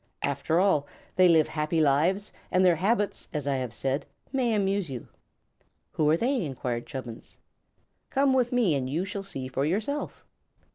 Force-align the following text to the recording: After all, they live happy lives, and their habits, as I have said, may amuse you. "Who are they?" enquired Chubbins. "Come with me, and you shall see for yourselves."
After 0.23 0.59
all, 0.59 0.87
they 1.15 1.27
live 1.27 1.47
happy 1.49 1.79
lives, 1.79 2.33
and 2.49 2.65
their 2.65 2.77
habits, 2.77 3.27
as 3.35 3.45
I 3.45 3.57
have 3.57 3.71
said, 3.71 4.07
may 4.33 4.55
amuse 4.55 4.89
you. 4.89 5.07
"Who 5.91 6.09
are 6.09 6.17
they?" 6.17 6.43
enquired 6.43 6.87
Chubbins. 6.87 7.37
"Come 8.09 8.33
with 8.33 8.51
me, 8.51 8.73
and 8.73 8.89
you 8.89 9.05
shall 9.05 9.21
see 9.21 9.47
for 9.47 9.63
yourselves." 9.63 10.15